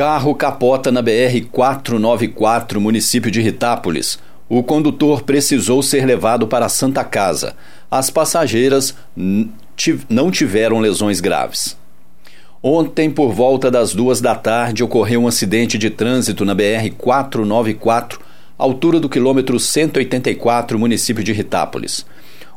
Carro 0.00 0.34
capota 0.34 0.90
na 0.90 1.02
BR 1.02 1.44
494, 1.52 2.80
município 2.80 3.30
de 3.30 3.42
Ritápolis. 3.42 4.18
O 4.48 4.62
condutor 4.62 5.20
precisou 5.24 5.82
ser 5.82 6.06
levado 6.06 6.46
para 6.46 6.64
a 6.64 6.70
Santa 6.70 7.04
Casa. 7.04 7.54
As 7.90 8.08
passageiras 8.08 8.96
não 10.08 10.30
tiveram 10.30 10.80
lesões 10.80 11.20
graves. 11.20 11.76
Ontem, 12.62 13.10
por 13.10 13.34
volta 13.34 13.70
das 13.70 13.92
duas 13.92 14.22
da 14.22 14.34
tarde, 14.34 14.82
ocorreu 14.82 15.20
um 15.20 15.28
acidente 15.28 15.76
de 15.76 15.90
trânsito 15.90 16.46
na 16.46 16.54
BR 16.54 16.90
494, 16.96 18.22
altura 18.56 18.98
do 18.98 19.06
quilômetro 19.06 19.60
184, 19.60 20.78
município 20.78 21.22
de 21.22 21.34
Ritápolis. 21.34 22.06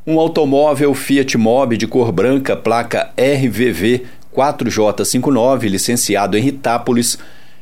Um 0.07 0.17
automóvel 0.17 0.93
Fiat 0.93 1.37
Mobi 1.37 1.75
de 1.75 1.87
cor 1.87 2.09
branca, 2.13 2.55
placa 2.55 3.11
RVV 3.17 4.05
4J59, 4.33 5.69
licenciado 5.69 6.37
em 6.37 6.41
Ritápolis, 6.41 7.17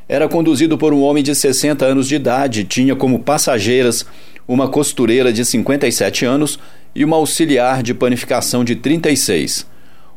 era 0.08 0.28
conduzido 0.28 0.76
por 0.76 0.92
um 0.92 1.02
homem 1.02 1.22
de 1.22 1.34
60 1.34 1.84
anos 1.84 2.08
de 2.08 2.16
idade, 2.16 2.64
tinha 2.64 2.94
como 2.94 3.18
passageiras 3.18 4.04
uma 4.46 4.68
costureira 4.68 5.32
de 5.32 5.44
57 5.44 6.24
anos 6.24 6.58
e 6.94 7.04
uma 7.04 7.16
auxiliar 7.16 7.82
de 7.82 7.94
panificação 7.94 8.64
de 8.64 8.76
36. 8.76 9.66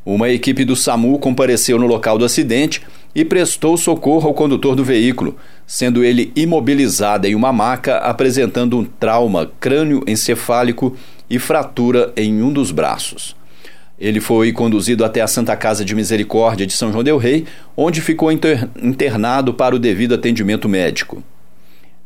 Uma 0.06 0.30
equipe 0.30 0.64
do 0.64 0.76
SAMU 0.76 1.18
compareceu 1.18 1.80
no 1.80 1.88
local 1.88 2.18
do 2.18 2.26
acidente 2.26 2.82
e 3.16 3.24
prestou 3.24 3.78
socorro 3.78 4.28
ao 4.28 4.34
condutor 4.34 4.76
do 4.76 4.84
veículo, 4.84 5.36
sendo 5.66 6.04
ele 6.04 6.32
imobilizado 6.36 7.26
em 7.26 7.34
uma 7.34 7.52
maca 7.52 7.98
apresentando 7.98 8.78
um 8.78 8.84
trauma 8.84 9.50
crânioencefálico 9.60 10.96
e 11.30 11.40
fratura 11.40 12.12
em 12.16 12.44
um 12.44 12.52
dos 12.52 12.72
braços. 12.72 13.36
Ele 14.00 14.20
foi 14.20 14.52
conduzido 14.52 15.06
até 15.06 15.22
a 15.22 15.28
Santa 15.28 15.56
Casa 15.56 15.86
de 15.86 15.96
Misericórdia 15.96 16.68
de 16.68 16.74
São 16.74 16.92
João 16.92 17.04
del 17.04 17.18
Rei, 17.18 17.46
onde 17.78 18.02
ficou 18.02 18.30
internado 18.32 19.54
para 19.54 19.76
o 19.76 19.80
devido 19.80 20.16
atendimento 20.16 20.68
médico. 20.68 21.24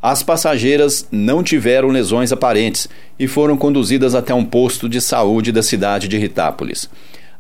As 0.02 0.24
passageiras 0.24 1.08
não 1.12 1.44
tiveram 1.44 1.90
lesões 1.90 2.32
aparentes 2.32 2.88
e 3.20 3.28
foram 3.28 3.58
conduzidas 3.58 4.16
até 4.16 4.34
um 4.34 4.46
posto 4.46 4.88
de 4.88 5.02
saúde 5.02 5.52
da 5.52 5.62
cidade 5.62 6.08
de 6.08 6.18
Ritápolis. 6.18 6.90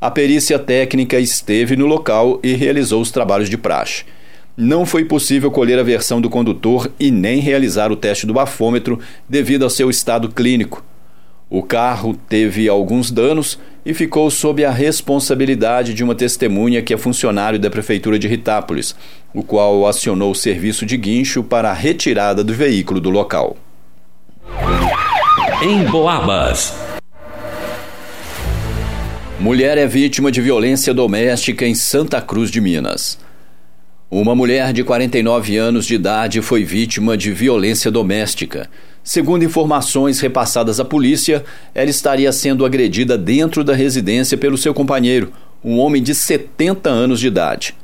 A 0.01 0.11
perícia 0.11 0.57
técnica 0.57 1.19
esteve 1.19 1.77
no 1.77 1.85
local 1.85 2.39
e 2.43 2.55
realizou 2.55 3.01
os 3.01 3.11
trabalhos 3.11 3.49
de 3.49 3.57
praxe. 3.57 4.03
Não 4.57 4.85
foi 4.85 5.05
possível 5.05 5.49
colher 5.51 5.79
a 5.79 5.83
versão 5.83 6.19
do 6.19 6.29
condutor 6.29 6.91
e 6.99 7.11
nem 7.11 7.39
realizar 7.39 7.93
o 7.93 7.95
teste 7.95 8.25
do 8.25 8.33
bafômetro 8.33 8.99
devido 9.27 9.63
ao 9.63 9.69
seu 9.69 9.89
estado 9.89 10.27
clínico. 10.27 10.83
O 11.49 11.63
carro 11.63 12.15
teve 12.27 12.69
alguns 12.69 13.09
danos 13.09 13.57
e 13.83 13.91
ficou 13.91 14.29
sob 14.29 14.63
a 14.63 14.69
responsabilidade 14.69 15.95
de 15.95 16.03
uma 16.03 16.13
testemunha 16.13 16.81
que 16.81 16.93
é 16.93 16.97
funcionário 16.97 17.57
da 17.57 17.71
Prefeitura 17.71 18.19
de 18.19 18.27
Ritápolis, 18.27 18.95
o 19.33 19.41
qual 19.41 19.87
acionou 19.87 20.31
o 20.31 20.35
serviço 20.35 20.85
de 20.85 20.95
guincho 20.95 21.43
para 21.43 21.71
a 21.71 21.73
retirada 21.73 22.43
do 22.43 22.53
veículo 22.53 22.99
do 22.99 23.09
local. 23.09 23.57
Em 25.63 25.83
Boabas. 25.85 26.73
Mulher 29.39 29.77
é 29.77 29.87
vítima 29.87 30.31
de 30.31 30.41
violência 30.41 30.93
doméstica 30.93 31.65
em 31.65 31.73
Santa 31.73 32.21
Cruz 32.21 32.51
de 32.51 32.61
Minas. 32.61 33.17
Uma 34.11 34.35
mulher 34.35 34.73
de 34.73 34.83
49 34.83 35.57
anos 35.57 35.85
de 35.85 35.95
idade 35.95 36.41
foi 36.41 36.63
vítima 36.63 37.17
de 37.17 37.31
violência 37.31 37.89
doméstica. 37.89 38.69
Segundo 39.03 39.43
informações 39.43 40.19
repassadas 40.19 40.79
à 40.79 40.85
polícia, 40.85 41.43
ela 41.73 41.89
estaria 41.89 42.31
sendo 42.31 42.65
agredida 42.65 43.17
dentro 43.17 43.63
da 43.63 43.73
residência 43.73 44.37
pelo 44.37 44.57
seu 44.57 44.73
companheiro, 44.73 45.31
um 45.63 45.79
homem 45.79 46.01
de 46.01 46.13
70 46.13 46.89
anos 46.89 47.19
de 47.19 47.27
idade. 47.27 47.75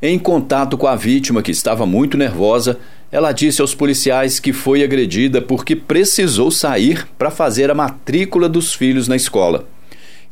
Em 0.00 0.18
contato 0.18 0.76
com 0.76 0.86
a 0.86 0.96
vítima, 0.96 1.42
que 1.42 1.50
estava 1.50 1.86
muito 1.86 2.16
nervosa, 2.16 2.78
ela 3.10 3.32
disse 3.32 3.60
aos 3.60 3.74
policiais 3.74 4.40
que 4.40 4.52
foi 4.52 4.82
agredida 4.82 5.40
porque 5.40 5.76
precisou 5.76 6.50
sair 6.50 7.06
para 7.16 7.30
fazer 7.30 7.70
a 7.70 7.74
matrícula 7.74 8.48
dos 8.48 8.74
filhos 8.74 9.06
na 9.06 9.14
escola 9.14 9.66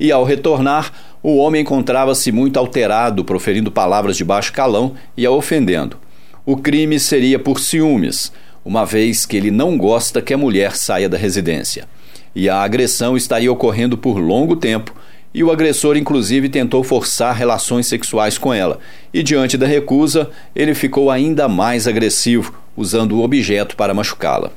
e, 0.00 0.10
ao 0.10 0.25
retornar, 0.25 0.91
o 1.22 1.36
homem 1.36 1.60
encontrava-se 1.60 2.32
muito 2.32 2.59
alterado, 2.59 3.22
proferindo 3.22 3.70
palavras 3.70 4.16
de 4.16 4.25
baixo 4.25 4.50
calão 4.50 4.94
e 5.15 5.26
a 5.26 5.31
ofendendo. 5.31 5.98
O 6.47 6.56
crime 6.56 6.98
seria 6.98 7.38
por 7.38 7.60
ciúmes, 7.60 8.32
uma 8.65 8.84
vez 8.84 9.25
que 9.25 9.37
ele 9.37 9.50
não 9.50 9.76
gosta 9.76 10.22
que 10.22 10.34
a 10.34 10.38
mulher 10.38 10.76
saia 10.76 11.09
da 11.09 11.16
residência. 11.16 11.87
E 12.34 12.48
a 12.48 12.62
agressão 12.62 13.16
estaria 13.16 13.50
ocorrendo 13.50 13.97
por 13.97 14.19
longo 14.19 14.56
tempo, 14.56 14.94
e 15.32 15.44
o 15.44 15.50
agressor, 15.50 15.97
inclusive, 15.97 16.48
tentou 16.48 16.82
forçar 16.82 17.34
relações 17.34 17.87
sexuais 17.87 18.37
com 18.37 18.53
ela. 18.53 18.78
E 19.15 19.22
diante 19.22 19.56
da 19.56 19.66
recusa, 19.66 20.28
ele 20.54 20.75
ficou 20.75 21.10
ainda 21.10 21.48
mais 21.48 21.87
agressivo, 21.87 22.54
usando 22.76 23.12
o 23.16 23.22
objeto 23.22 23.76
para 23.76 23.94
machucá-la. 23.94 24.50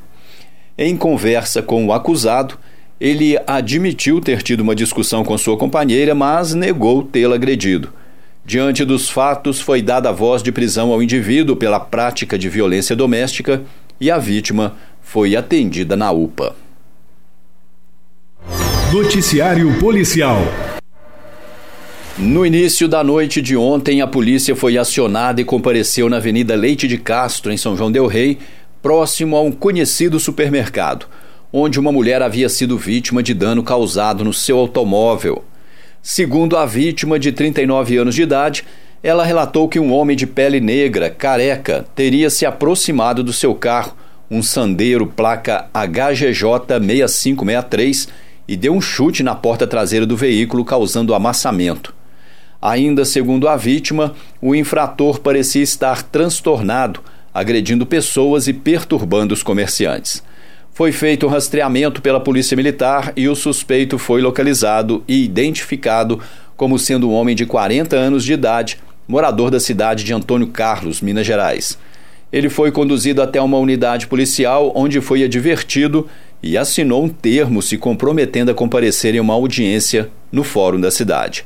Em 0.75 0.97
conversa 0.97 1.61
com 1.61 1.85
o 1.85 1.93
acusado, 1.93 2.57
ele 2.99 3.37
admitiu 3.45 4.19
ter 4.19 4.41
tido 4.41 4.61
uma 4.61 4.73
discussão 4.73 5.23
com 5.23 5.37
sua 5.37 5.57
companheira, 5.57 6.15
mas 6.15 6.55
negou 6.55 7.03
tê-la 7.03 7.35
agredido. 7.35 7.93
Diante 8.45 8.83
dos 8.83 9.09
fatos, 9.09 9.61
foi 9.61 9.81
dada 9.81 10.09
a 10.09 10.11
voz 10.11 10.41
de 10.41 10.51
prisão 10.51 10.91
ao 10.91 11.03
indivíduo 11.03 11.55
pela 11.55 11.79
prática 11.79 12.37
de 12.37 12.49
violência 12.49 12.95
doméstica 12.95 13.61
e 14.03 14.11
a 14.11 14.17
vítima 14.17 14.75
foi 15.01 15.35
atendida 15.35 15.95
na 15.95 16.11
UPA. 16.11 16.55
Noticiário 18.91 19.79
Policial. 19.79 20.39
No 22.17 22.45
início 22.45 22.87
da 22.87 23.03
noite 23.03 23.41
de 23.41 23.55
ontem, 23.55 24.01
a 24.01 24.07
polícia 24.07 24.55
foi 24.55 24.77
acionada 24.77 25.41
e 25.41 25.45
compareceu 25.45 26.09
na 26.09 26.17
Avenida 26.17 26.53
Leite 26.53 26.87
de 26.87 26.97
Castro, 26.97 27.51
em 27.51 27.57
São 27.57 27.75
João 27.75 27.91
Del 27.91 28.05
Rei, 28.05 28.37
próximo 28.81 29.35
a 29.35 29.41
um 29.41 29.51
conhecido 29.51 30.19
supermercado 30.19 31.07
onde 31.55 31.79
uma 31.79 31.91
mulher 31.91 32.23
havia 32.23 32.49
sido 32.49 32.79
vítima 32.79 33.21
de 33.21 33.31
dano 33.31 33.61
causado 33.61 34.23
no 34.23 34.33
seu 34.33 34.57
automóvel. 34.57 35.45
Segundo 36.01 36.57
a 36.57 36.65
vítima, 36.65 37.19
de 37.19 37.31
39 37.31 37.95
anos 37.95 38.15
de 38.15 38.23
idade, 38.23 38.65
ela 39.03 39.25
relatou 39.25 39.67
que 39.67 39.79
um 39.79 39.91
homem 39.91 40.15
de 40.15 40.25
pele 40.25 40.61
negra, 40.61 41.09
careca, 41.09 41.85
teria 41.93 42.29
se 42.29 42.45
aproximado 42.45 43.21
do 43.21 43.33
seu 43.33 43.53
carro, 43.53 43.93
um 44.31 44.41
Sandero 44.41 45.05
placa 45.05 45.67
HGJ 45.73 46.79
6563, 46.79 48.07
e 48.47 48.55
deu 48.55 48.73
um 48.73 48.79
chute 48.79 49.21
na 49.21 49.35
porta 49.35 49.67
traseira 49.67 50.05
do 50.05 50.15
veículo, 50.15 50.63
causando 50.63 51.13
amassamento. 51.13 51.93
Ainda 52.61 53.03
segundo 53.03 53.49
a 53.49 53.57
vítima, 53.57 54.13
o 54.41 54.55
infrator 54.55 55.19
parecia 55.19 55.61
estar 55.61 56.01
transtornado, 56.03 57.01
agredindo 57.33 57.85
pessoas 57.85 58.47
e 58.47 58.53
perturbando 58.53 59.33
os 59.33 59.43
comerciantes. 59.43 60.23
Foi 60.71 60.93
feito 60.93 61.27
um 61.27 61.29
rastreamento 61.29 62.01
pela 62.01 62.21
Polícia 62.21 62.55
Militar 62.55 63.11
e 63.17 63.27
o 63.27 63.35
suspeito 63.35 63.99
foi 63.99 64.21
localizado 64.21 65.03
e 65.07 65.23
identificado 65.23 66.21
como 66.55 66.79
sendo 66.79 67.09
um 67.09 67.13
homem 67.13 67.35
de 67.35 67.45
40 67.45 67.95
anos 67.95 68.23
de 68.23 68.33
idade, 68.33 68.79
morador 69.07 69.51
da 69.51 69.59
cidade 69.59 70.03
de 70.03 70.13
Antônio 70.13 70.47
Carlos, 70.47 71.01
Minas 71.01 71.25
Gerais. 71.25 71.77
Ele 72.31 72.49
foi 72.49 72.71
conduzido 72.71 73.21
até 73.21 73.41
uma 73.41 73.57
unidade 73.57 74.07
policial 74.07 74.71
onde 74.75 74.99
foi 75.01 75.23
advertido 75.23 76.07
e 76.41 76.57
assinou 76.57 77.03
um 77.03 77.09
termo 77.09 77.61
se 77.61 77.77
comprometendo 77.77 78.49
a 78.49 78.53
comparecer 78.53 79.15
em 79.15 79.19
uma 79.19 79.33
audiência 79.33 80.09
no 80.31 80.43
fórum 80.43 80.81
da 80.81 80.91
cidade. 80.91 81.45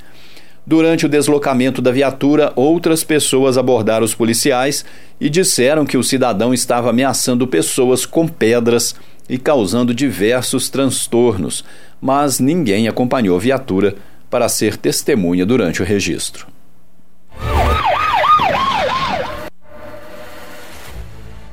Durante 0.65 1.05
o 1.05 1.09
deslocamento 1.09 1.81
da 1.81 1.91
viatura, 1.91 2.51
outras 2.55 3.03
pessoas 3.03 3.57
abordaram 3.57 4.03
os 4.03 4.13
policiais 4.13 4.83
e 5.19 5.29
disseram 5.29 5.85
que 5.85 5.97
o 5.97 6.03
cidadão 6.03 6.53
estava 6.53 6.89
ameaçando 6.89 7.47
pessoas 7.47 8.05
com 8.05 8.27
pedras 8.27 8.95
e 9.29 9.37
causando 9.37 9.93
diversos 9.93 10.69
transtornos, 10.69 11.63
mas 12.01 12.39
ninguém 12.39 12.87
acompanhou 12.87 13.37
a 13.37 13.39
viatura 13.39 13.95
para 14.29 14.49
ser 14.49 14.75
testemunha 14.75 15.45
durante 15.45 15.81
o 15.81 15.85
registro. 15.85 16.47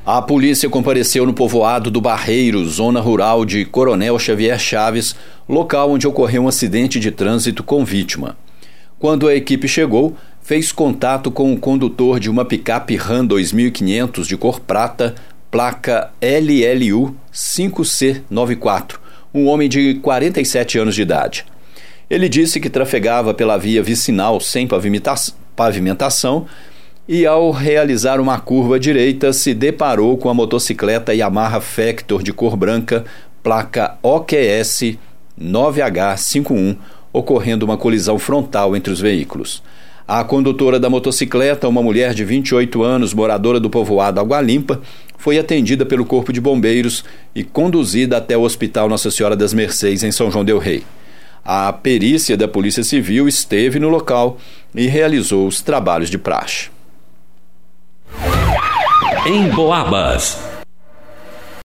A 0.07 0.21
polícia 0.21 0.69
compareceu 0.69 1.25
no 1.25 1.33
povoado 1.33 1.91
do 1.91 1.99
Barreiro, 1.99 2.63
zona 2.69 3.01
rural 3.01 3.43
de 3.43 3.65
Coronel 3.65 4.19
Xavier 4.19 4.59
Chaves, 4.59 5.17
local 5.49 5.93
onde 5.93 6.07
ocorreu 6.07 6.43
um 6.43 6.49
acidente 6.49 7.01
de 7.01 7.11
trânsito 7.11 7.63
com 7.63 7.83
vítima. 7.87 8.37
Quando 8.99 9.27
a 9.27 9.35
equipe 9.35 9.67
chegou, 9.67 10.15
fez 10.43 10.71
contato 10.73 11.31
com 11.31 11.55
o 11.55 11.59
condutor 11.59 12.21
de 12.21 12.29
uma 12.29 12.45
picape 12.45 12.97
Ram 12.97 13.25
2500 13.25 14.29
de 14.29 14.37
cor 14.37 14.61
prata, 14.61 15.15
placa 15.51 16.11
LLU 16.21 17.17
5C94, 17.33 18.97
um 19.33 19.47
homem 19.47 19.71
de 19.71 19.95
47 19.95 20.79
anos 20.81 20.95
de 20.95 21.01
idade. 21.01 21.47
Ele 22.11 22.29
disse 22.29 22.61
que 22.61 22.69
trafegava 22.69 23.33
pela 23.33 23.57
via 23.57 23.83
vicinal 23.83 24.39
sem 24.39 24.69
pavimentação 25.57 26.47
e, 27.09 27.27
ao 27.27 27.51
realizar 27.51 28.21
uma 28.21 28.39
curva 28.41 28.81
direita, 28.81 29.33
se 29.33 29.53
deparou 29.53 30.17
com 30.17 30.31
a 30.31 30.35
motocicleta 30.35 31.15
Yamaha 31.15 31.61
Factor 31.61 32.23
de 32.23 32.33
cor 32.33 32.57
branca, 32.57 33.05
placa 33.43 33.99
OQS 34.03 34.97
9H51, 35.41 36.77
ocorrendo 37.13 37.67
uma 37.67 37.77
colisão 37.77 38.19
frontal 38.19 38.75
entre 38.75 38.93
os 38.93 39.01
veículos. 39.01 39.63
A 40.07 40.23
condutora 40.23 40.79
da 40.79 40.91
motocicleta, 40.91 41.69
uma 41.69 41.83
mulher 41.83 42.13
de 42.13 42.25
28 42.25 42.83
anos, 42.83 43.15
moradora 43.15 43.59
do 43.59 43.71
povoado 43.71 44.21
Água 44.21 44.41
Limpa, 44.41 44.81
foi 45.17 45.39
atendida 45.39 45.87
pelo 45.87 46.05
Corpo 46.05 46.33
de 46.33 46.41
Bombeiros 46.41 47.05
e 47.35 47.43
conduzida 47.43 48.19
até 48.19 48.37
o 48.37 48.43
Hospital 48.43 48.89
Nossa 48.89 49.11
Senhora 49.11 49.35
das 49.35 49.55
Mercês, 49.55 50.03
em 50.03 50.13
São 50.13 50.31
João 50.31 50.45
Del 50.45 50.59
Rei. 50.59 50.83
A 51.43 51.73
perícia 51.73 52.37
da 52.37 52.49
Polícia 52.49 52.83
Civil 52.83 53.29
esteve 53.29 53.79
no 53.79 53.89
local 53.89 54.39
e 54.75 54.87
realizou 54.87 55.47
os 55.47 55.63
trabalhos 55.63 56.11
de 56.11 56.19
praxe. 56.19 56.74
Em 59.27 59.49
Boabas. 59.49 60.44